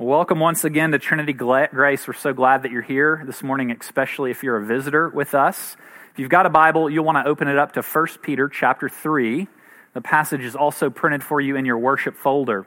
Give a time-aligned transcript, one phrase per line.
[0.00, 2.08] Welcome once again to Trinity Grace.
[2.08, 5.76] We're so glad that you're here this morning, especially if you're a visitor with us.
[6.10, 8.88] If you've got a Bible, you'll want to open it up to 1 Peter chapter
[8.88, 9.46] 3.
[9.92, 12.66] The passage is also printed for you in your worship folder.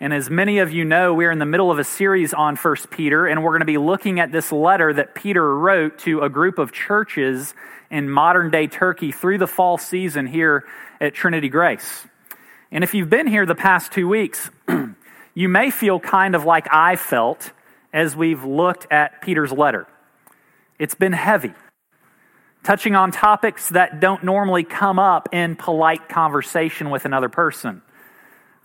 [0.00, 2.76] And as many of you know, we're in the middle of a series on 1
[2.90, 6.28] Peter, and we're going to be looking at this letter that Peter wrote to a
[6.28, 7.54] group of churches
[7.92, 10.64] in modern day Turkey through the fall season here
[11.00, 12.08] at Trinity Grace.
[12.72, 14.50] And if you've been here the past two weeks,
[15.34, 17.52] you may feel kind of like I felt
[17.92, 19.86] as we've looked at Peter's letter.
[20.78, 21.52] It's been heavy,
[22.62, 27.82] touching on topics that don't normally come up in polite conversation with another person.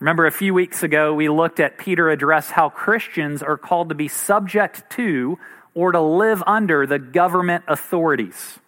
[0.00, 3.94] Remember, a few weeks ago, we looked at Peter address how Christians are called to
[3.94, 5.38] be subject to
[5.74, 8.58] or to live under the government authorities.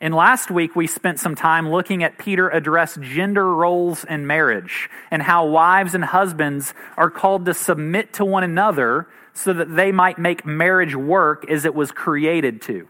[0.00, 4.88] And last week, we spent some time looking at Peter address gender roles in marriage
[5.10, 9.92] and how wives and husbands are called to submit to one another so that they
[9.92, 12.88] might make marriage work as it was created to.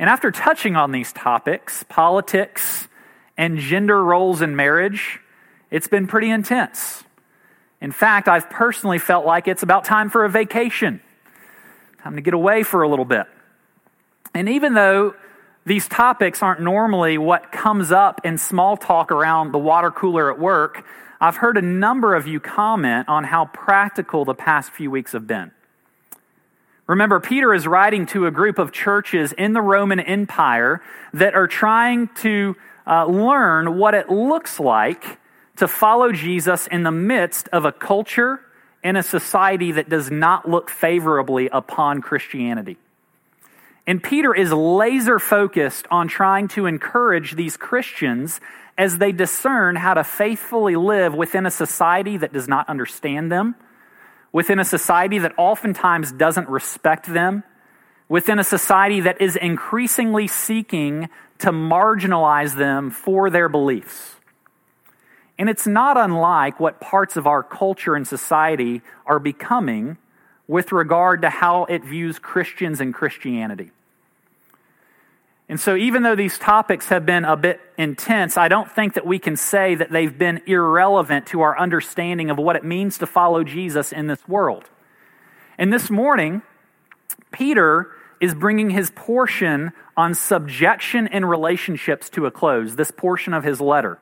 [0.00, 2.88] And after touching on these topics, politics
[3.36, 5.20] and gender roles in marriage,
[5.70, 7.04] it's been pretty intense.
[7.80, 11.00] In fact, I've personally felt like it's about time for a vacation,
[12.02, 13.26] time to get away for a little bit.
[14.34, 15.14] And even though
[15.68, 20.38] these topics aren't normally what comes up in small talk around the water cooler at
[20.38, 20.84] work.
[21.20, 25.26] I've heard a number of you comment on how practical the past few weeks have
[25.26, 25.50] been.
[26.86, 30.80] Remember, Peter is writing to a group of churches in the Roman Empire
[31.12, 35.18] that are trying to uh, learn what it looks like
[35.56, 38.40] to follow Jesus in the midst of a culture
[38.82, 42.78] and a society that does not look favorably upon Christianity.
[43.88, 48.38] And Peter is laser focused on trying to encourage these Christians
[48.76, 53.54] as they discern how to faithfully live within a society that does not understand them,
[54.30, 57.44] within a society that oftentimes doesn't respect them,
[58.10, 61.08] within a society that is increasingly seeking
[61.38, 64.16] to marginalize them for their beliefs.
[65.38, 69.96] And it's not unlike what parts of our culture and society are becoming
[70.46, 73.70] with regard to how it views Christians and Christianity.
[75.48, 79.06] And so, even though these topics have been a bit intense, I don't think that
[79.06, 83.06] we can say that they've been irrelevant to our understanding of what it means to
[83.06, 84.68] follow Jesus in this world.
[85.56, 86.42] And this morning,
[87.32, 87.88] Peter
[88.20, 93.60] is bringing his portion on subjection and relationships to a close, this portion of his
[93.60, 93.98] letter.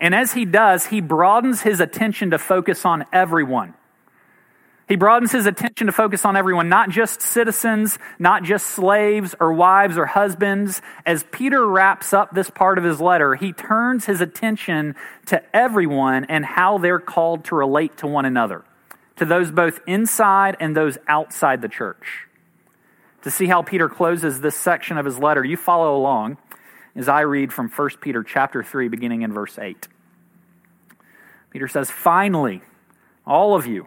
[0.00, 3.74] And as he does, he broadens his attention to focus on everyone.
[4.88, 9.52] He broadens his attention to focus on everyone, not just citizens, not just slaves or
[9.52, 10.80] wives or husbands.
[11.04, 16.24] As Peter wraps up this part of his letter, he turns his attention to everyone
[16.24, 18.64] and how they're called to relate to one another,
[19.16, 22.26] to those both inside and those outside the church.
[23.22, 26.38] To see how Peter closes this section of his letter, you follow along
[26.96, 29.86] as I read from 1 Peter chapter 3 beginning in verse 8.
[31.50, 32.62] Peter says, "Finally,
[33.26, 33.86] all of you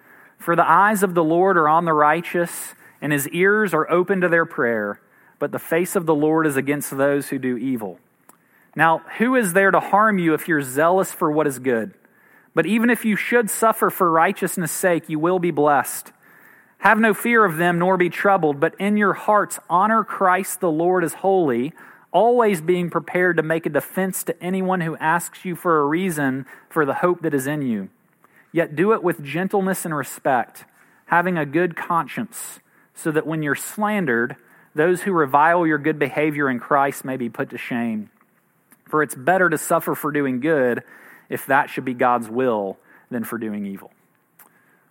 [0.41, 4.21] For the eyes of the Lord are on the righteous, and his ears are open
[4.21, 4.99] to their prayer,
[5.37, 7.99] but the face of the Lord is against those who do evil.
[8.75, 11.93] Now, who is there to harm you if you're zealous for what is good?
[12.55, 16.11] But even if you should suffer for righteousness' sake, you will be blessed.
[16.79, 20.71] Have no fear of them, nor be troubled, but in your hearts honor Christ the
[20.71, 21.71] Lord as holy,
[22.11, 26.47] always being prepared to make a defense to anyone who asks you for a reason
[26.67, 27.89] for the hope that is in you.
[28.51, 30.65] Yet do it with gentleness and respect,
[31.05, 32.59] having a good conscience,
[32.93, 34.35] so that when you're slandered,
[34.75, 38.09] those who revile your good behavior in Christ may be put to shame.
[38.85, 40.83] For it's better to suffer for doing good,
[41.29, 42.77] if that should be God's will,
[43.09, 43.91] than for doing evil.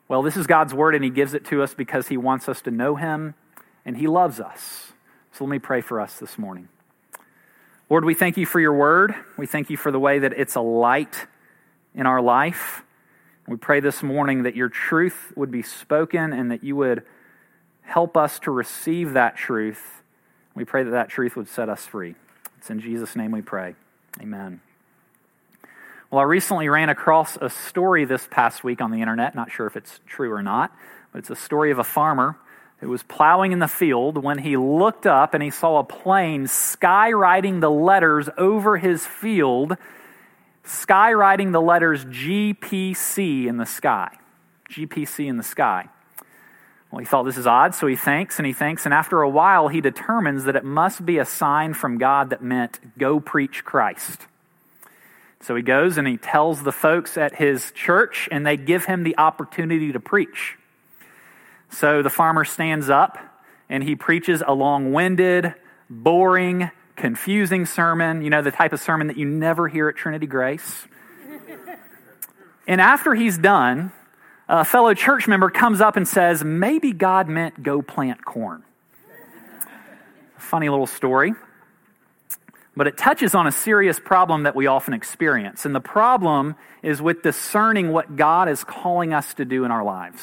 [0.09, 2.63] Well, this is God's word, and He gives it to us because He wants us
[2.63, 3.35] to know Him
[3.85, 4.93] and He loves us.
[5.33, 6.69] So let me pray for us this morning.
[7.89, 9.15] Lord, we thank you for your word.
[9.37, 11.27] We thank you for the way that it's a light
[11.95, 12.85] in our life.
[13.51, 17.03] We pray this morning that your truth would be spoken and that you would
[17.83, 20.05] help us to receive that truth.
[20.55, 22.15] We pray that that truth would set us free.
[22.59, 23.75] It's in Jesus' name we pray.
[24.21, 24.61] Amen.
[26.13, 29.35] Well, I recently ran across a story this past week on the internet.
[29.35, 30.73] Not sure if it's true or not,
[31.11, 32.37] but it's a story of a farmer
[32.79, 36.45] who was plowing in the field when he looked up and he saw a plane
[36.45, 39.77] skywriting the letters over his field,
[40.65, 44.17] skywriting the letters GPC in the sky.
[44.71, 45.89] GPC in the sky.
[46.91, 49.29] Well, he thought this is odd, so he thanks and he thanks, and after a
[49.29, 53.65] while, he determines that it must be a sign from God that meant, go preach
[53.65, 54.27] Christ.
[55.41, 59.05] So he goes and he tells the folks at his church, and they give him
[59.05, 60.57] the opportunity to preach.
[61.71, 63.19] So the farmer stands up
[63.69, 65.55] and he preaches a long winded,
[65.89, 66.71] boring,
[67.01, 70.87] confusing sermon, you know, the type of sermon that you never hear at Trinity Grace.
[72.67, 73.91] and after he's done,
[74.49, 78.63] a fellow church member comes up and says, Maybe God meant go plant corn.
[80.37, 81.33] Funny little story.
[82.77, 85.65] But it touches on a serious problem that we often experience.
[85.65, 89.83] And the problem is with discerning what God is calling us to do in our
[89.83, 90.23] lives.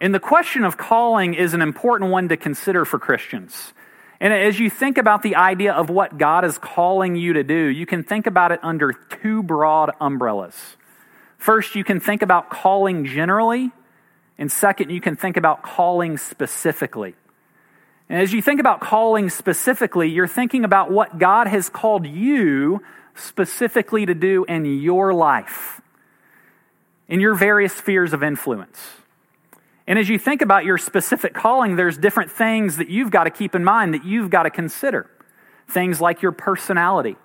[0.00, 3.72] And the question of calling is an important one to consider for Christians.
[4.22, 7.66] And as you think about the idea of what God is calling you to do,
[7.66, 10.76] you can think about it under two broad umbrellas.
[11.38, 13.72] First, you can think about calling generally,
[14.38, 17.16] and second, you can think about calling specifically.
[18.08, 22.80] And as you think about calling specifically, you're thinking about what God has called you
[23.16, 25.80] specifically to do in your life,
[27.08, 29.01] in your various spheres of influence.
[29.92, 33.30] And as you think about your specific calling, there's different things that you've got to
[33.30, 35.10] keep in mind that you've got to consider.
[35.68, 37.16] Things like your personality,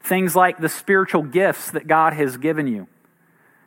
[0.00, 2.88] things like the spiritual gifts that God has given you.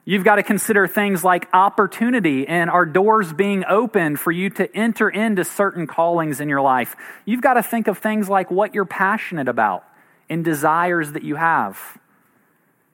[0.04, 4.76] You've got to consider things like opportunity and our doors being open for you to
[4.76, 6.98] enter into certain callings in your life.
[7.24, 9.86] You've got to think of things like what you're passionate about
[10.30, 11.80] and desires that you have.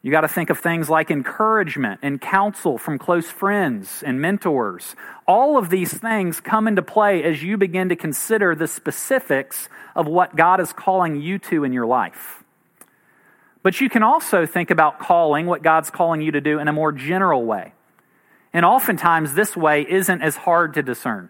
[0.03, 4.95] You got to think of things like encouragement and counsel from close friends and mentors.
[5.27, 10.07] All of these things come into play as you begin to consider the specifics of
[10.07, 12.43] what God is calling you to in your life.
[13.61, 16.73] But you can also think about calling, what God's calling you to do, in a
[16.73, 17.73] more general way.
[18.53, 21.29] And oftentimes, this way isn't as hard to discern.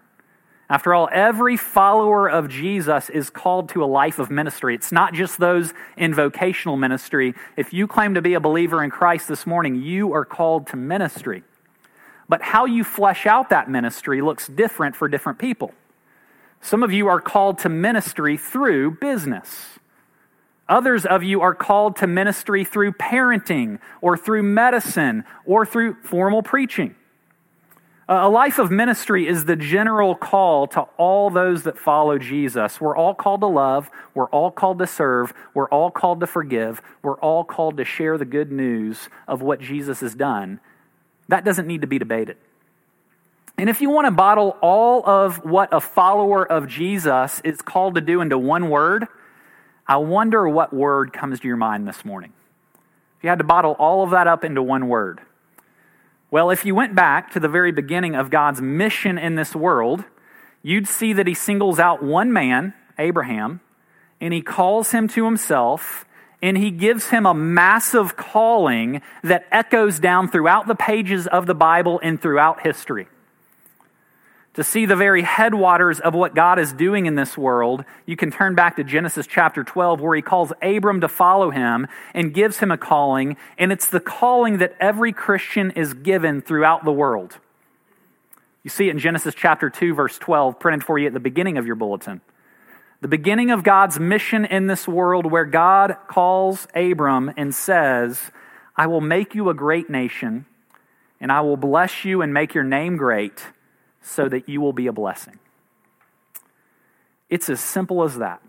[0.72, 4.74] After all, every follower of Jesus is called to a life of ministry.
[4.74, 7.34] It's not just those in vocational ministry.
[7.58, 10.76] If you claim to be a believer in Christ this morning, you are called to
[10.76, 11.42] ministry.
[12.26, 15.74] But how you flesh out that ministry looks different for different people.
[16.62, 19.78] Some of you are called to ministry through business.
[20.70, 26.42] Others of you are called to ministry through parenting or through medicine or through formal
[26.42, 26.94] preaching.
[28.08, 32.80] A life of ministry is the general call to all those that follow Jesus.
[32.80, 33.90] We're all called to love.
[34.12, 35.32] We're all called to serve.
[35.54, 36.82] We're all called to forgive.
[37.02, 40.58] We're all called to share the good news of what Jesus has done.
[41.28, 42.38] That doesn't need to be debated.
[43.56, 47.94] And if you want to bottle all of what a follower of Jesus is called
[47.94, 49.06] to do into one word,
[49.86, 52.32] I wonder what word comes to your mind this morning.
[53.18, 55.20] If you had to bottle all of that up into one word,
[56.32, 60.02] well, if you went back to the very beginning of God's mission in this world,
[60.62, 63.60] you'd see that he singles out one man, Abraham,
[64.18, 66.06] and he calls him to himself,
[66.40, 71.54] and he gives him a massive calling that echoes down throughout the pages of the
[71.54, 73.08] Bible and throughout history
[74.54, 78.30] to see the very headwaters of what God is doing in this world, you can
[78.30, 82.58] turn back to Genesis chapter 12, where he calls Abram to follow him and gives
[82.58, 83.38] him a calling.
[83.56, 87.38] And it's the calling that every Christian is given throughout the world.
[88.62, 91.56] You see it in Genesis chapter 2, verse 12, printed for you at the beginning
[91.56, 92.20] of your bulletin.
[93.00, 98.30] The beginning of God's mission in this world, where God calls Abram and says,
[98.76, 100.44] I will make you a great nation,
[101.20, 103.42] and I will bless you and make your name great
[104.02, 105.38] so that you will be a blessing.
[107.30, 108.42] It's as simple as that.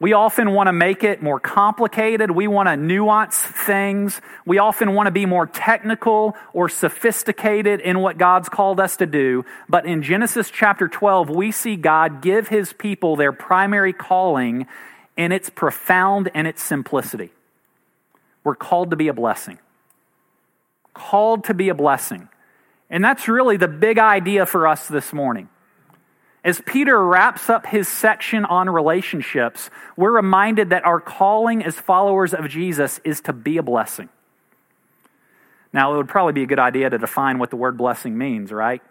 [0.00, 2.30] We often want to make it more complicated.
[2.30, 4.22] We want to nuance things.
[4.46, 9.06] We often want to be more technical or sophisticated in what God's called us to
[9.06, 9.44] do.
[9.68, 14.66] But in Genesis chapter 12, we see God give his people their primary calling
[15.18, 17.30] in its profound and its simplicity.
[18.42, 19.58] We're called to be a blessing.
[20.94, 22.30] Called to be a blessing.
[22.90, 25.48] And that's really the big idea for us this morning.
[26.42, 32.34] As Peter wraps up his section on relationships, we're reminded that our calling as followers
[32.34, 34.08] of Jesus is to be a blessing.
[35.72, 38.50] Now, it would probably be a good idea to define what the word blessing means,
[38.50, 38.82] right?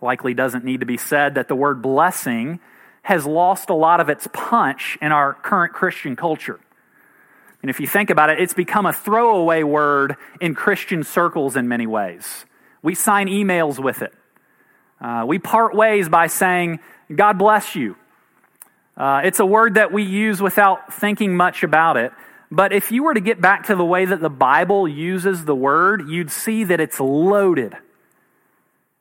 [0.00, 2.60] Likely doesn't need to be said that the word blessing
[3.02, 6.60] has lost a lot of its punch in our current Christian culture.
[7.62, 11.68] And if you think about it, it's become a throwaway word in Christian circles in
[11.68, 12.44] many ways.
[12.82, 14.12] We sign emails with it.
[15.00, 16.80] Uh, we part ways by saying,
[17.14, 17.96] God bless you.
[18.96, 22.12] Uh, it's a word that we use without thinking much about it.
[22.50, 25.54] But if you were to get back to the way that the Bible uses the
[25.54, 27.74] word, you'd see that it's loaded.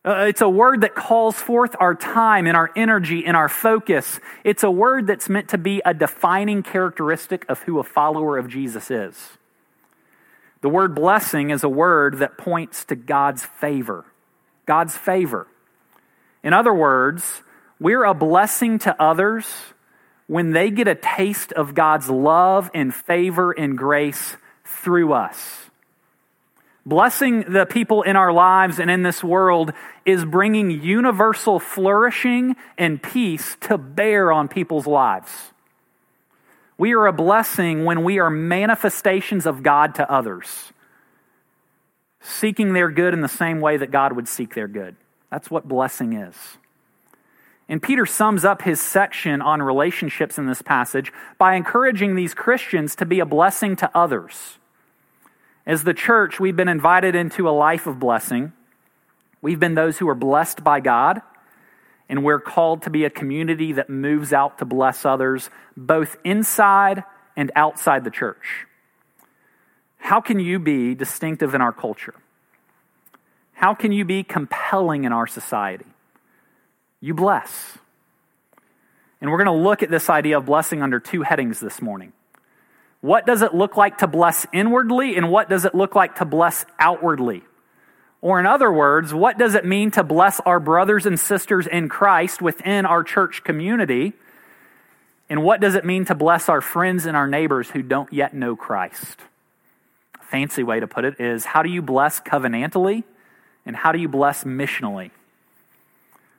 [0.04, 4.20] Uh, it's a word that calls forth our time and our energy and our focus.
[4.44, 8.48] It's a word that's meant to be a defining characteristic of who a follower of
[8.48, 9.38] Jesus is.
[10.62, 14.06] The word blessing is a word that points to God's favor.
[14.66, 15.48] God's favor.
[16.44, 17.42] In other words,
[17.80, 19.46] we're a blessing to others
[20.28, 25.70] when they get a taste of God's love and favor and grace through us.
[26.86, 29.72] Blessing the people in our lives and in this world
[30.06, 35.51] is bringing universal flourishing and peace to bear on people's lives.
[36.82, 40.74] We are a blessing when we are manifestations of God to others,
[42.22, 44.96] seeking their good in the same way that God would seek their good.
[45.30, 46.36] That's what blessing is.
[47.70, 52.96] And Peter sums up his section on relationships in this passage by encouraging these Christians
[52.96, 54.58] to be a blessing to others.
[55.68, 58.54] As the church, we've been invited into a life of blessing.
[59.40, 61.22] We've been those who are blessed by God,
[62.12, 67.06] and we're called to be a community that moves out to bless others, both inside
[67.38, 68.68] and outside the church.
[69.98, 72.14] How can you be distinctive in our culture?
[73.54, 75.86] How can you be compelling in our society?
[77.00, 77.78] You bless.
[79.22, 82.12] And we're going to look at this idea of blessing under two headings this morning.
[83.00, 86.26] What does it look like to bless inwardly, and what does it look like to
[86.26, 87.44] bless outwardly?
[88.22, 91.90] Or, in other words, what does it mean to bless our brothers and sisters in
[91.90, 94.14] Christ within our church community?
[95.28, 98.34] And what does it mean to bless our friends and our neighbors who don't yet
[98.34, 99.18] know Christ?
[100.20, 103.04] A fancy way to put it is how do you bless covenantally,
[103.66, 105.10] and how do you bless missionally?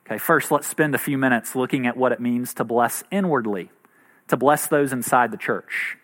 [0.05, 3.71] Okay, first, let's spend a few minutes looking at what it means to bless inwardly,
[4.27, 5.97] to bless those inside the church.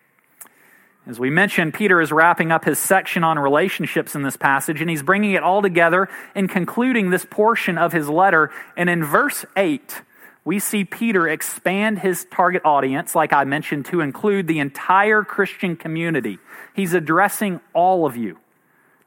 [1.09, 4.87] As we mentioned, Peter is wrapping up his section on relationships in this passage, and
[4.91, 8.51] he's bringing it all together and concluding this portion of his letter.
[8.77, 10.03] And in verse 8,
[10.45, 15.75] we see Peter expand his target audience, like I mentioned, to include the entire Christian
[15.75, 16.37] community.
[16.75, 18.37] He's addressing all of you,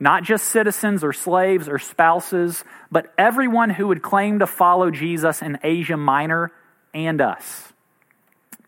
[0.00, 5.40] not just citizens or slaves or spouses, but everyone who would claim to follow Jesus
[5.40, 6.50] in Asia Minor
[6.92, 7.73] and us.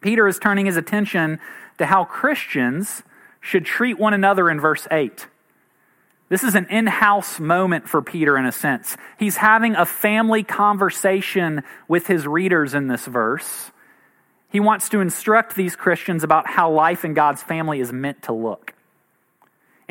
[0.00, 1.40] Peter is turning his attention
[1.78, 3.02] to how Christians
[3.44, 5.26] should treat one another in verse 8.
[6.30, 8.96] This is an in house moment for Peter in a sense.
[9.18, 13.70] He's having a family conversation with his readers in this verse.
[14.48, 18.32] He wants to instruct these Christians about how life in God's family is meant to
[18.32, 18.72] look.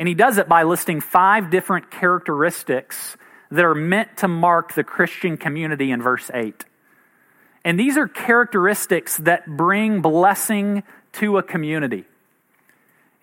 [0.00, 3.16] And he does it by listing five different characteristics
[3.52, 6.64] that are meant to mark the Christian community in verse 8.
[7.64, 10.82] And these are characteristics that bring blessing
[11.12, 12.04] to a community.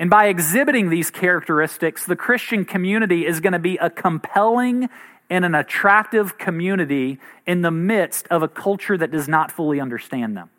[0.01, 4.89] And by exhibiting these characteristics, the Christian community is going to be a compelling
[5.29, 10.35] and an attractive community in the midst of a culture that does not fully understand
[10.35, 10.49] them.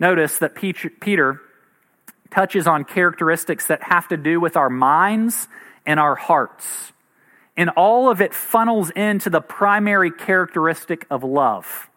[0.00, 1.40] Notice that Peter
[2.32, 5.46] touches on characteristics that have to do with our minds
[5.86, 6.66] and our hearts.
[7.56, 11.88] And all of it funnels into the primary characteristic of love.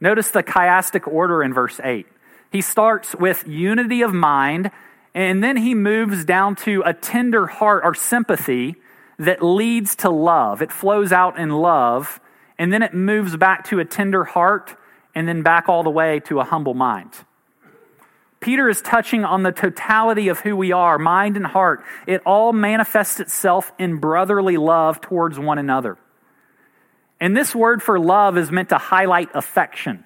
[0.00, 2.06] Notice the chiastic order in verse 8.
[2.50, 4.70] He starts with unity of mind
[5.14, 8.76] and then he moves down to a tender heart or sympathy
[9.18, 10.62] that leads to love.
[10.62, 12.20] It flows out in love,
[12.58, 14.76] and then it moves back to a tender heart,
[15.14, 17.12] and then back all the way to a humble mind.
[18.40, 21.84] Peter is touching on the totality of who we are, mind and heart.
[22.08, 25.96] It all manifests itself in brotherly love towards one another.
[27.20, 30.02] And this word for love is meant to highlight affection.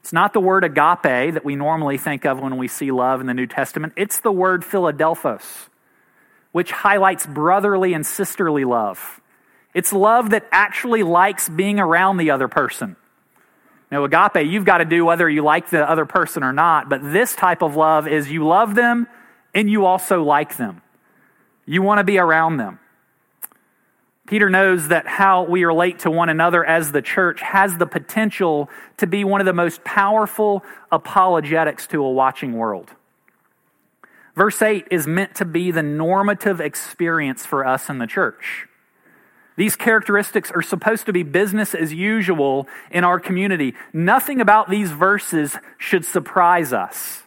[0.00, 3.26] It's not the word agape that we normally think of when we see love in
[3.26, 3.92] the New Testament.
[3.96, 5.68] It's the word Philadelphos,
[6.52, 9.20] which highlights brotherly and sisterly love.
[9.74, 12.96] It's love that actually likes being around the other person.
[13.90, 17.02] Now, agape, you've got to do whether you like the other person or not, but
[17.02, 19.06] this type of love is you love them
[19.54, 20.80] and you also like them.
[21.66, 22.78] You want to be around them.
[24.26, 28.70] Peter knows that how we relate to one another as the church has the potential
[28.96, 30.62] to be one of the most powerful
[30.92, 32.90] apologetics to a watching world.
[34.36, 38.66] Verse 8 is meant to be the normative experience for us in the church.
[39.56, 43.74] These characteristics are supposed to be business as usual in our community.
[43.92, 47.24] Nothing about these verses should surprise us.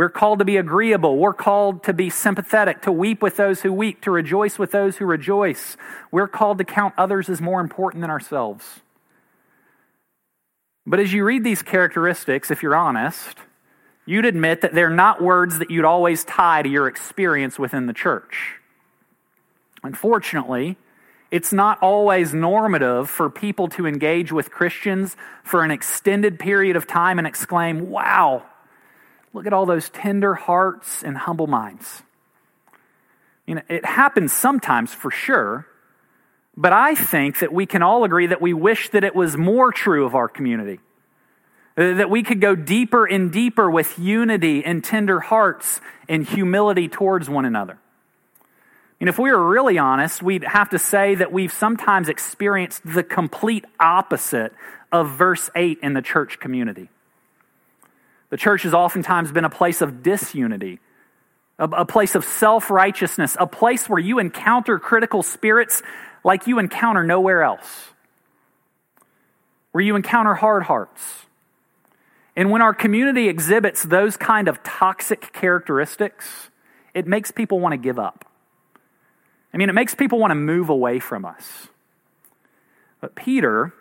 [0.00, 1.18] We're called to be agreeable.
[1.18, 4.96] We're called to be sympathetic, to weep with those who weep, to rejoice with those
[4.96, 5.76] who rejoice.
[6.10, 8.80] We're called to count others as more important than ourselves.
[10.86, 13.36] But as you read these characteristics, if you're honest,
[14.06, 17.92] you'd admit that they're not words that you'd always tie to your experience within the
[17.92, 18.54] church.
[19.82, 20.78] Unfortunately,
[21.30, 25.14] it's not always normative for people to engage with Christians
[25.44, 28.46] for an extended period of time and exclaim, Wow,
[29.32, 32.02] Look at all those tender hearts and humble minds.
[33.46, 35.66] You know, it happens sometimes for sure,
[36.56, 39.72] but I think that we can all agree that we wish that it was more
[39.72, 40.80] true of our community.
[41.76, 47.30] That we could go deeper and deeper with unity and tender hearts and humility towards
[47.30, 47.78] one another.
[49.00, 53.02] And if we were really honest, we'd have to say that we've sometimes experienced the
[53.02, 54.52] complete opposite
[54.92, 56.90] of verse 8 in the church community.
[58.30, 60.80] The church has oftentimes been a place of disunity,
[61.58, 65.82] a, a place of self righteousness, a place where you encounter critical spirits
[66.24, 67.90] like you encounter nowhere else,
[69.72, 71.26] where you encounter hard hearts.
[72.36, 76.50] And when our community exhibits those kind of toxic characteristics,
[76.94, 78.24] it makes people want to give up.
[79.52, 81.68] I mean, it makes people want to move away from us.
[83.00, 83.72] But Peter,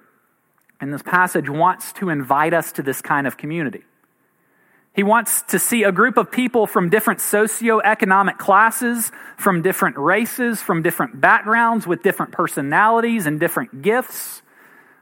[0.81, 3.83] in this passage, wants to invite us to this kind of community.
[4.99, 10.61] He wants to see a group of people from different socioeconomic classes, from different races,
[10.61, 14.41] from different backgrounds, with different personalities and different gifts,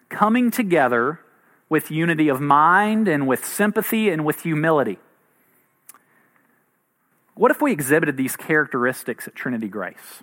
[0.07, 1.19] coming together
[1.67, 4.99] with unity of mind and with sympathy and with humility.
[7.33, 10.21] What if we exhibited these characteristics at Trinity Grace?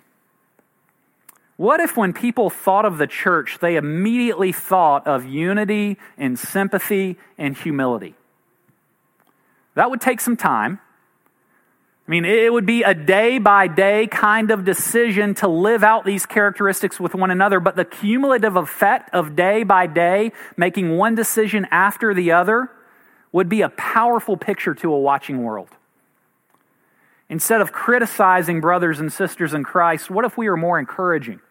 [1.57, 7.17] What if, when people thought of the church, they immediately thought of unity and sympathy
[7.37, 8.15] and humility?
[9.75, 10.79] That would take some time.
[12.07, 16.05] I mean, it would be a day by day kind of decision to live out
[16.05, 21.15] these characteristics with one another, but the cumulative effect of day by day, making one
[21.15, 22.69] decision after the other,
[23.31, 25.69] would be a powerful picture to a watching world.
[27.27, 31.41] Instead of criticizing brothers and sisters in Christ, what if we were more encouraging?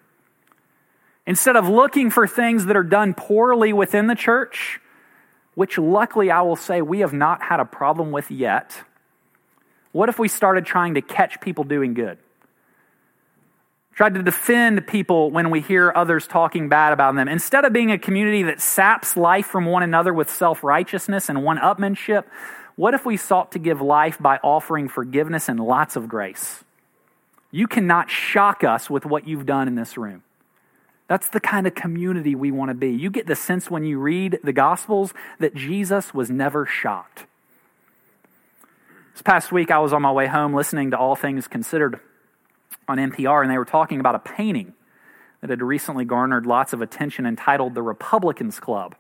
[1.27, 4.79] Instead of looking for things that are done poorly within the church,
[5.55, 8.83] which luckily I will say we have not had a problem with yet,
[9.93, 12.19] what if we started trying to catch people doing good?
[13.95, 17.29] Tried to defend people when we hear others talking bad about them.
[17.29, 21.45] Instead of being a community that saps life from one another with self righteousness and
[21.45, 22.25] one upmanship,
[22.75, 26.65] what if we sought to give life by offering forgiveness and lots of grace?
[27.53, 30.25] You cannot shock us with what you've done in this room.
[31.07, 32.91] That's the kind of community we want to be.
[32.91, 37.27] You get the sense when you read the Gospels that Jesus was never shocked.
[39.13, 42.01] This past week, I was on my way home listening to All Things Considered
[42.89, 44.73] on NPR, and they were talking about a painting
[45.41, 48.97] that had recently garnered lots of attention entitled The Republicans Club.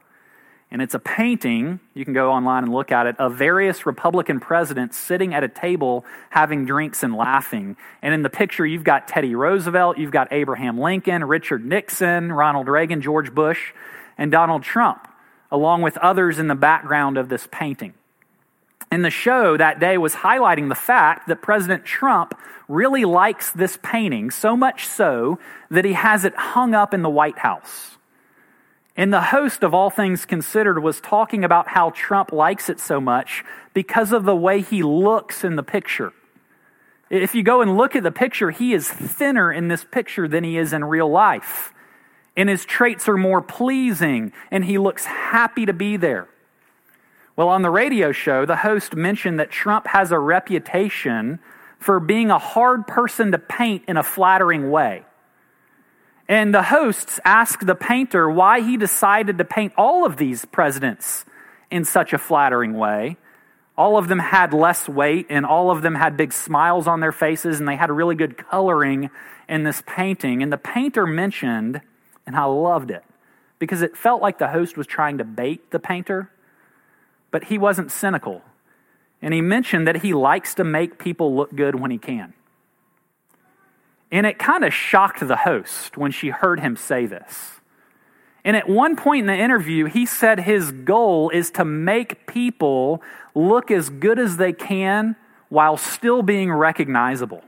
[0.74, 4.40] And it's a painting, you can go online and look at it, of various Republican
[4.40, 7.76] presidents sitting at a table having drinks and laughing.
[8.02, 12.66] And in the picture, you've got Teddy Roosevelt, you've got Abraham Lincoln, Richard Nixon, Ronald
[12.66, 13.72] Reagan, George Bush,
[14.18, 15.06] and Donald Trump,
[15.52, 17.94] along with others in the background of this painting.
[18.90, 23.78] And the show that day was highlighting the fact that President Trump really likes this
[23.80, 25.38] painting, so much so
[25.70, 27.96] that he has it hung up in the White House.
[28.96, 33.00] And the host of All Things Considered was talking about how Trump likes it so
[33.00, 36.12] much because of the way he looks in the picture.
[37.10, 40.44] If you go and look at the picture, he is thinner in this picture than
[40.44, 41.72] he is in real life.
[42.36, 46.28] And his traits are more pleasing, and he looks happy to be there.
[47.36, 51.40] Well, on the radio show, the host mentioned that Trump has a reputation
[51.78, 55.04] for being a hard person to paint in a flattering way.
[56.28, 61.24] And the hosts asked the painter why he decided to paint all of these presidents
[61.70, 63.16] in such a flattering way.
[63.76, 67.12] All of them had less weight, and all of them had big smiles on their
[67.12, 69.10] faces, and they had really good coloring
[69.48, 70.42] in this painting.
[70.42, 71.80] And the painter mentioned,
[72.26, 73.02] and I loved it,
[73.58, 76.30] because it felt like the host was trying to bait the painter,
[77.32, 78.42] but he wasn't cynical.
[79.20, 82.32] And he mentioned that he likes to make people look good when he can.
[84.14, 87.60] And it kind of shocked the host when she heard him say this.
[88.44, 93.02] And at one point in the interview, he said his goal is to make people
[93.34, 95.16] look as good as they can
[95.48, 97.42] while still being recognizable.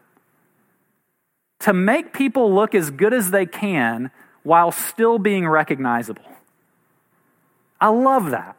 [1.60, 4.10] To make people look as good as they can
[4.42, 6.24] while still being recognizable.
[7.80, 8.56] I love that.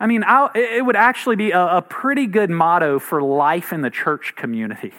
[0.00, 3.82] I mean, I'll, it would actually be a, a pretty good motto for life in
[3.82, 4.92] the church community.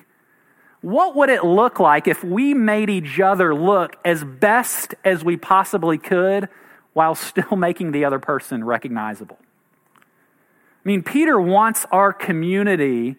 [0.82, 5.38] What would it look like if we made each other look as best as we
[5.38, 6.50] possibly could
[6.94, 9.38] while still making the other person recognizable?
[9.40, 13.16] I mean, Peter wants our community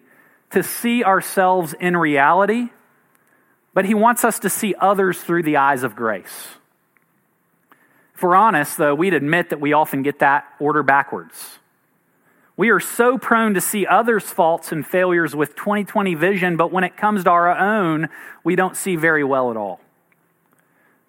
[0.51, 2.69] to see ourselves in reality,
[3.73, 6.47] but he wants us to see others through the eyes of grace.
[8.15, 11.59] If we're honest, though, we'd admit that we often get that order backwards.
[12.55, 16.83] We are so prone to see others' faults and failures with 2020 vision, but when
[16.83, 18.09] it comes to our own,
[18.43, 19.79] we don't see very well at all.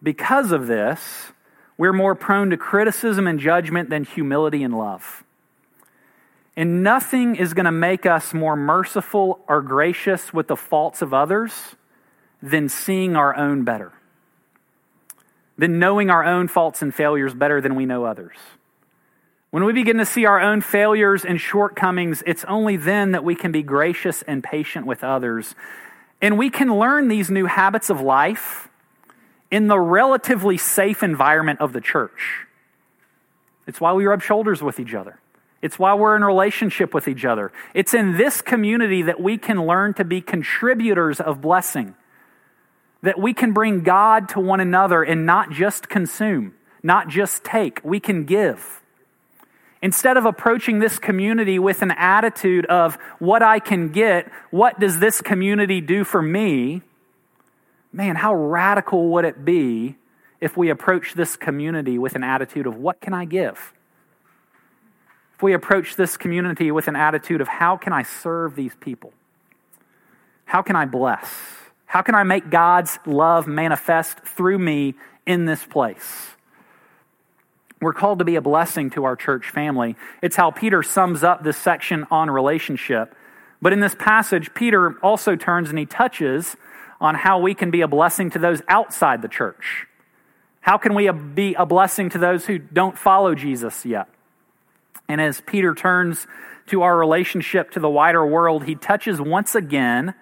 [0.03, 1.33] Because of this,
[1.77, 5.23] we're more prone to criticism and judgment than humility and love.
[6.57, 11.13] And nothing is going to make us more merciful or gracious with the faults of
[11.13, 11.53] others
[12.43, 13.93] than seeing our own better,
[15.59, 18.37] than knowing our own faults and failures better than we know others.
[19.55, 23.37] When we begin to see our own failures and shortcomings, it's only then that we
[23.37, 25.55] can be gracious and patient with others.
[26.21, 28.69] And we can learn these new habits of life
[29.53, 32.47] in the relatively safe environment of the church.
[33.69, 35.21] It's why we rub shoulders with each other.
[35.62, 37.53] It's why we're in relationship with each other.
[37.75, 41.95] It's in this community that we can learn to be contributors of blessing,
[43.03, 47.81] that we can bring God to one another and not just consume, not just take.
[47.85, 48.81] We can give.
[49.85, 54.99] Instead of approaching this community with an attitude of what I can get, what does
[54.99, 56.81] this community do for me?
[57.92, 59.97] Man, how radical would it be
[60.40, 63.75] if we approach this community with an attitude of what can I give?
[65.35, 69.12] If we approach this community with an attitude of how can I serve these people?
[70.47, 71.29] How can I bless?
[71.85, 74.94] How can I make God's love manifest through me
[75.27, 76.35] in this place?
[77.85, 79.94] We're called to be a blessing to our church family.
[80.23, 83.14] It's how Peter sums up this section on relationship.
[83.61, 86.57] But in this passage, Peter also turns and he touches
[86.99, 89.87] on how we can be a blessing to those outside the church.
[90.62, 94.09] How can we be a blessing to those who don't follow Jesus yet?
[95.07, 96.27] And as Peter turns
[96.68, 100.14] to our relationship to the wider world, he touches once again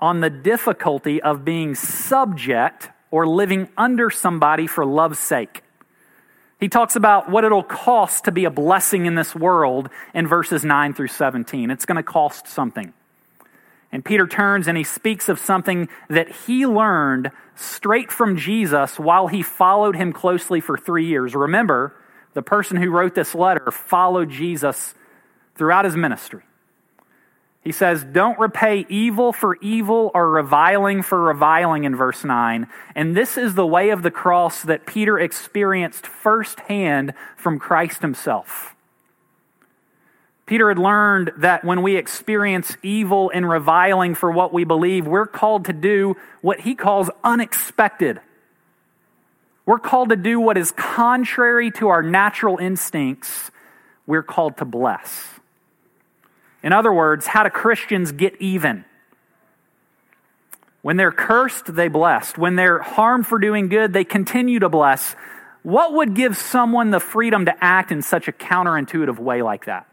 [0.00, 5.64] on the difficulty of being subject or living under somebody for love's sake.
[6.60, 10.62] He talks about what it'll cost to be a blessing in this world in verses
[10.62, 11.70] 9 through 17.
[11.70, 12.92] It's going to cost something.
[13.90, 19.26] And Peter turns and he speaks of something that he learned straight from Jesus while
[19.26, 21.34] he followed him closely for three years.
[21.34, 21.94] Remember,
[22.34, 24.94] the person who wrote this letter followed Jesus
[25.56, 26.42] throughout his ministry.
[27.62, 32.66] He says, Don't repay evil for evil or reviling for reviling in verse 9.
[32.94, 38.74] And this is the way of the cross that Peter experienced firsthand from Christ himself.
[40.46, 45.26] Peter had learned that when we experience evil and reviling for what we believe, we're
[45.26, 48.20] called to do what he calls unexpected.
[49.64, 53.52] We're called to do what is contrary to our natural instincts.
[54.06, 55.39] We're called to bless.
[56.62, 58.84] In other words, how do Christians get even?
[60.82, 62.36] When they're cursed, they bless.
[62.36, 65.14] When they're harmed for doing good, they continue to bless.
[65.62, 69.86] What would give someone the freedom to act in such a counterintuitive way like that?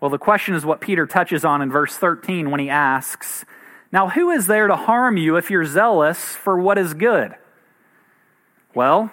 [0.00, 3.44] Well, the question is what Peter touches on in verse 13 when he asks,
[3.92, 7.34] Now, who is there to harm you if you're zealous for what is good?
[8.74, 9.10] Well,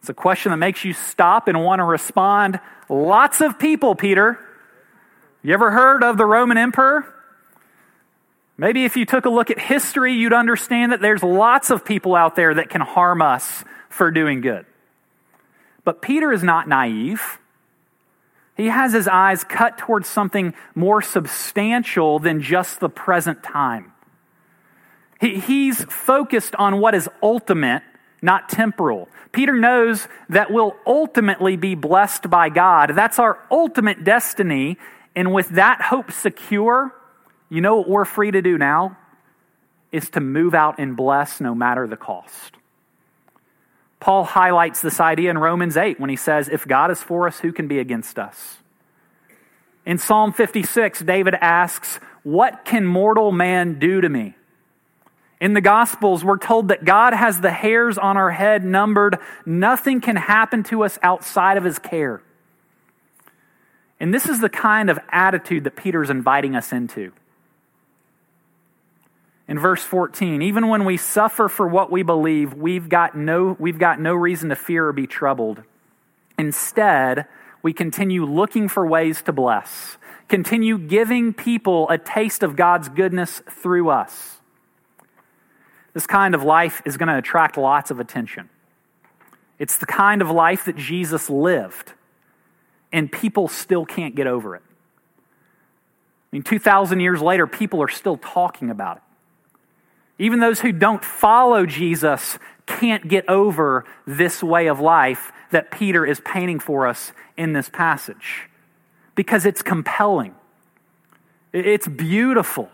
[0.00, 2.60] it's a question that makes you stop and want to respond.
[2.88, 4.38] Lots of people, Peter.
[5.44, 7.04] You ever heard of the Roman emperor?
[8.56, 12.14] Maybe if you took a look at history, you'd understand that there's lots of people
[12.14, 14.64] out there that can harm us for doing good.
[15.84, 17.38] But Peter is not naive.
[18.56, 23.92] He has his eyes cut towards something more substantial than just the present time.
[25.20, 27.82] He, he's focused on what is ultimate,
[28.22, 29.10] not temporal.
[29.30, 32.92] Peter knows that we'll ultimately be blessed by God.
[32.94, 34.78] That's our ultimate destiny,
[35.16, 36.94] and with that hope secure,
[37.48, 38.96] you know what we're free to do now?
[39.92, 42.56] Is to move out and bless no matter the cost.
[44.00, 47.40] Paul highlights this idea in Romans 8 when he says, If God is for us,
[47.40, 48.58] who can be against us?
[49.86, 54.34] In Psalm 56, David asks, What can mortal man do to me?
[55.40, 59.18] In the Gospels, we're told that God has the hairs on our head numbered.
[59.46, 62.22] Nothing can happen to us outside of his care.
[64.00, 67.12] And this is the kind of attitude that Peter's inviting us into.
[69.46, 73.78] In verse 14, even when we suffer for what we believe, we've got no, we've
[73.78, 75.62] got no reason to fear or be troubled.
[76.38, 77.26] Instead,
[77.62, 79.96] we continue looking for ways to bless,
[80.28, 84.38] continue giving people a taste of God's goodness through us.
[85.92, 88.48] This kind of life is going to attract lots of attention.
[89.58, 91.92] It's the kind of life that Jesus lived,
[92.94, 94.62] and people still can't get over it.
[94.66, 99.02] I mean, 2,000 years later, people are still talking about it.
[100.20, 106.06] Even those who don't follow Jesus can't get over this way of life that Peter
[106.06, 108.48] is painting for us in this passage
[109.16, 110.34] because it's compelling,
[111.52, 112.70] it's beautiful.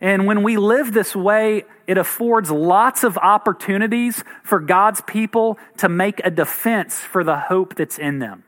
[0.00, 5.88] And when we live this way, it affords lots of opportunities for God's people to
[5.88, 8.44] make a defense for the hope that's in them.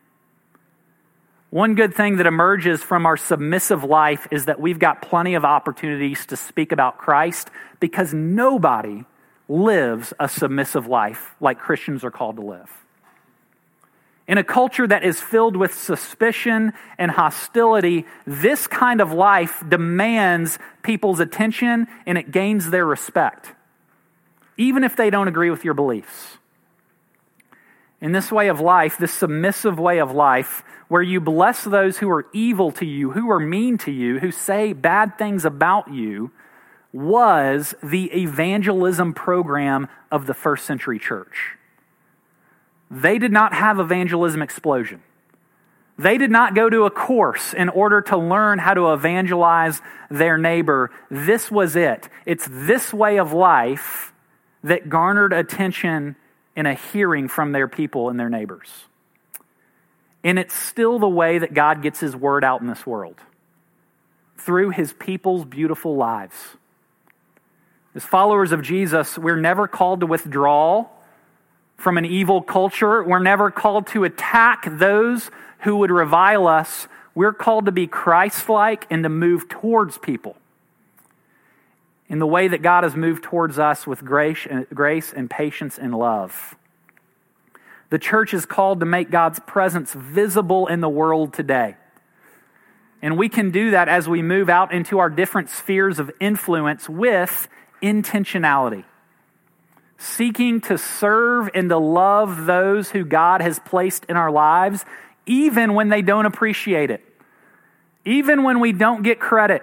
[1.50, 5.44] One good thing that emerges from our submissive life is that we've got plenty of
[5.44, 9.04] opportunities to speak about Christ because nobody
[9.48, 12.70] lives a submissive life like Christians are called to live.
[14.28, 20.56] In a culture that is filled with suspicion and hostility, this kind of life demands
[20.84, 23.54] people's attention and it gains their respect,
[24.56, 26.38] even if they don't agree with your beliefs.
[28.00, 32.10] In this way of life, this submissive way of life, where you bless those who
[32.10, 36.30] are evil to you, who are mean to you, who say bad things about you,
[36.92, 41.56] was the evangelism program of the first century church.
[42.90, 45.02] They did not have evangelism explosion.
[45.96, 50.38] They did not go to a course in order to learn how to evangelize their
[50.38, 50.90] neighbor.
[51.10, 52.08] This was it.
[52.24, 54.12] It's this way of life
[54.64, 56.16] that garnered attention
[56.56, 58.68] in a hearing from their people and their neighbors.
[60.22, 63.16] And it's still the way that God gets his word out in this world
[64.36, 66.34] through his people's beautiful lives.
[67.94, 70.86] As followers of Jesus, we're never called to withdraw
[71.76, 73.02] from an evil culture.
[73.02, 76.88] We're never called to attack those who would revile us.
[77.14, 80.36] We're called to be Christ like and to move towards people
[82.10, 85.78] in the way that God has moved towards us with grace and, grace and patience
[85.78, 86.56] and love.
[87.88, 91.76] The church is called to make God's presence visible in the world today.
[93.00, 96.88] And we can do that as we move out into our different spheres of influence
[96.88, 97.48] with
[97.82, 98.84] intentionality
[100.00, 104.86] seeking to serve and to love those who God has placed in our lives,
[105.26, 107.04] even when they don't appreciate it,
[108.06, 109.62] even when we don't get credit.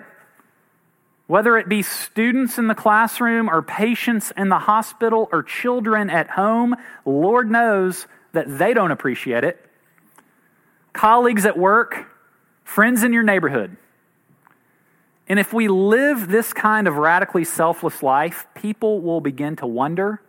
[1.28, 6.30] Whether it be students in the classroom or patients in the hospital or children at
[6.30, 9.64] home, Lord knows that they don't appreciate it.
[10.94, 12.10] Colleagues at work,
[12.64, 13.76] friends in your neighborhood.
[15.28, 20.22] And if we live this kind of radically selfless life, people will begin to wonder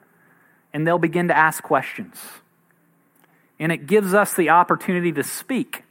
[0.73, 2.21] and they'll begin to ask questions.
[3.61, 5.85] And it gives us the opportunity to speak.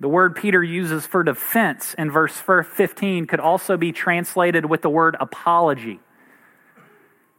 [0.00, 4.90] The word Peter uses for defense in verse 15 could also be translated with the
[4.90, 6.00] word apology.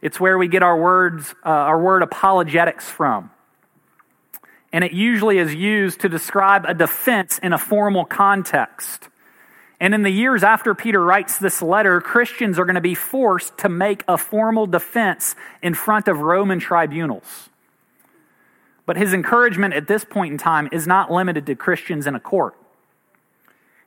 [0.00, 3.30] It's where we get our words, uh, our word apologetics from.
[4.72, 9.08] And it usually is used to describe a defense in a formal context.
[9.78, 13.58] And in the years after Peter writes this letter, Christians are going to be forced
[13.58, 17.50] to make a formal defense in front of Roman tribunals.
[18.86, 22.20] But his encouragement at this point in time is not limited to Christians in a
[22.20, 22.54] court.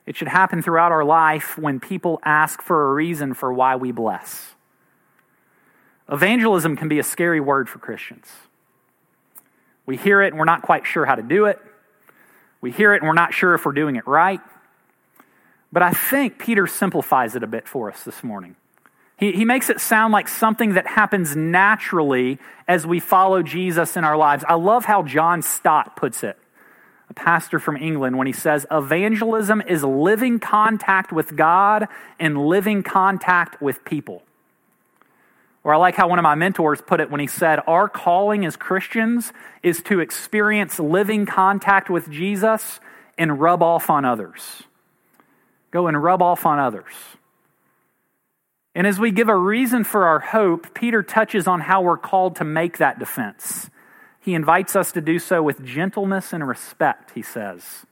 [0.05, 3.91] It should happen throughout our life when people ask for a reason for why we
[3.91, 4.55] bless.
[6.11, 8.27] Evangelism can be a scary word for Christians.
[9.85, 11.59] We hear it and we're not quite sure how to do it.
[12.61, 14.41] We hear it and we're not sure if we're doing it right.
[15.71, 18.55] But I think Peter simplifies it a bit for us this morning.
[19.19, 24.03] He, he makes it sound like something that happens naturally as we follow Jesus in
[24.03, 24.43] our lives.
[24.47, 26.37] I love how John Stott puts it,
[27.09, 31.87] a pastor from England, when he says, Evangelism is living contact with God
[32.19, 34.23] and living contact with people.
[35.63, 38.45] Or I like how one of my mentors put it when he said, Our calling
[38.45, 42.79] as Christians is to experience living contact with Jesus
[43.17, 44.63] and rub off on others
[45.71, 46.93] go and rub off on others.
[48.75, 52.35] And as we give a reason for our hope, Peter touches on how we're called
[52.37, 53.69] to make that defense.
[54.19, 57.85] He invites us to do so with gentleness and respect, he says.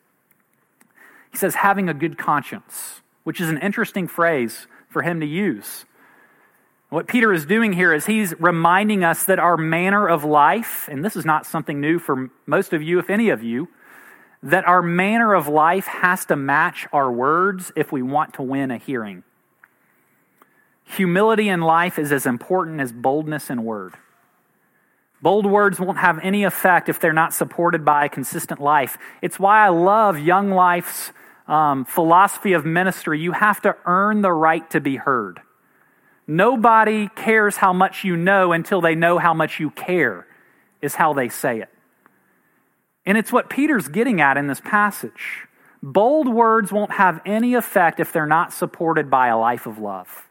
[1.32, 5.86] He says, having a good conscience, which is an interesting phrase for him to use.
[6.90, 11.04] What Peter is doing here is he's reminding us that our manner of life, and
[11.04, 13.68] this is not something new for most of you, if any of you,
[14.44, 18.72] that our manner of life has to match our words if we want to win
[18.72, 19.24] a hearing.
[20.96, 23.96] Humility in life is as important as boldness in word.
[25.22, 28.98] Bold words won't have any effect if they're not supported by a consistent life.
[29.22, 31.12] It's why I love Young Life's
[31.48, 33.20] um, philosophy of ministry.
[33.20, 35.42] You have to earn the right to be heard.
[36.26, 40.28] Nobody cares how much you know until they know how much you care,
[40.82, 41.70] is how they say it.
[43.06, 45.48] And it's what Peter's getting at in this passage.
[45.82, 50.27] Bold words won't have any effect if they're not supported by a life of love.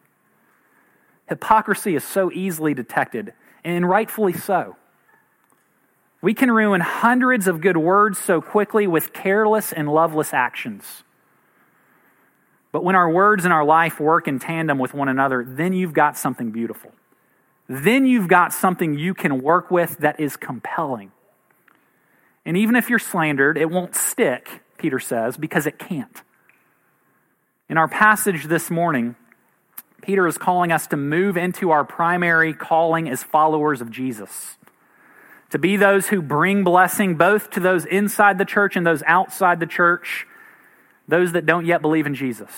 [1.29, 3.33] Hypocrisy is so easily detected,
[3.65, 4.77] and rightfully so.
[6.23, 11.03] We can ruin hundreds of good words so quickly with careless and loveless actions.
[12.73, 15.95] But when our words and our life work in tandem with one another, then you've
[15.95, 16.93] got something beautiful.
[17.69, 21.13] Then you've got something you can work with that is compelling.
[22.45, 26.23] And even if you're slandered, it won't stick, Peter says, because it can't.
[27.69, 29.17] In our passage this morning,
[30.07, 34.57] Peter is calling us to move into our primary calling as followers of Jesus.
[35.51, 39.59] To be those who bring blessing both to those inside the church and those outside
[39.59, 40.27] the church
[41.09, 42.51] those that don't yet believe in Jesus.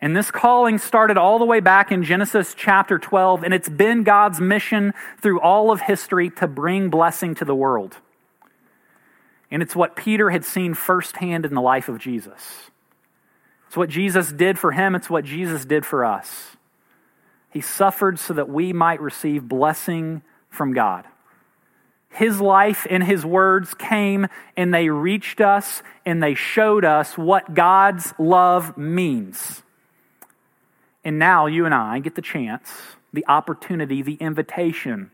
[0.00, 4.02] And this calling started all the way back in Genesis chapter 12, and it's been
[4.02, 7.96] God's mission through all of history to bring blessing to the world.
[9.50, 12.70] And it's what Peter had seen firsthand in the life of Jesus.
[13.74, 16.54] It's what Jesus did for him, it's what Jesus did for us.
[17.50, 21.06] He suffered so that we might receive blessing from God.
[22.08, 27.54] His life and his words came and they reached us and they showed us what
[27.54, 29.64] God's love means.
[31.04, 32.70] And now you and I get the chance,
[33.12, 35.10] the opportunity, the invitation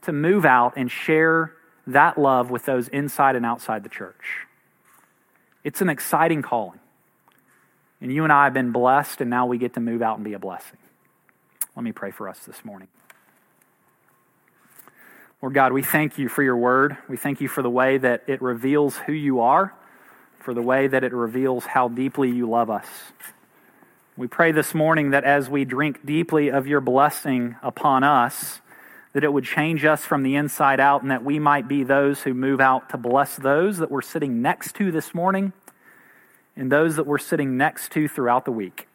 [0.00, 1.52] to move out and share
[1.86, 4.46] that love with those inside and outside the church.
[5.64, 6.80] It's an exciting calling.
[8.00, 10.24] And you and I have been blessed, and now we get to move out and
[10.24, 10.78] be a blessing.
[11.76, 12.88] Let me pray for us this morning.
[15.42, 16.96] Lord God, we thank you for your word.
[17.08, 19.74] We thank you for the way that it reveals who you are,
[20.38, 22.86] for the way that it reveals how deeply you love us.
[24.16, 28.60] We pray this morning that as we drink deeply of your blessing upon us,
[29.12, 32.20] that it would change us from the inside out and that we might be those
[32.20, 35.52] who move out to bless those that we're sitting next to this morning
[36.60, 38.86] and those that we're sitting next to throughout the week.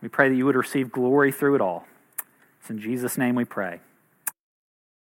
[0.00, 1.88] We pray that you would receive glory through it all.
[2.60, 3.80] It's in Jesus' name we pray.